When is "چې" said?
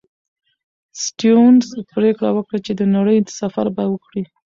2.65-2.71